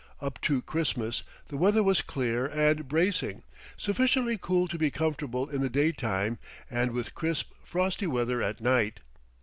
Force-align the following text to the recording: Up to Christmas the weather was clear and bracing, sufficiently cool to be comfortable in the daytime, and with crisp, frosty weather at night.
Up 0.19 0.41
to 0.41 0.63
Christmas 0.63 1.21
the 1.49 1.57
weather 1.57 1.83
was 1.83 2.01
clear 2.01 2.47
and 2.47 2.87
bracing, 2.87 3.43
sufficiently 3.77 4.35
cool 4.35 4.67
to 4.67 4.79
be 4.79 4.89
comfortable 4.89 5.47
in 5.47 5.61
the 5.61 5.69
daytime, 5.69 6.39
and 6.71 6.89
with 6.91 7.13
crisp, 7.13 7.51
frosty 7.63 8.07
weather 8.07 8.41
at 8.41 8.61
night. 8.61 9.01